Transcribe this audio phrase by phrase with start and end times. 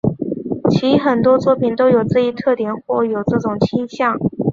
[0.71, 4.17] 其很多作品都有这一特点或有这种倾向。